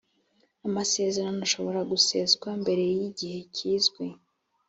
amasezerano 0.67 1.39
ashobora 1.47 1.79
guseswa 1.91 2.49
mbere 2.61 2.83
y 2.97 2.99
igihe 3.09 3.37
kizwi 3.55 4.05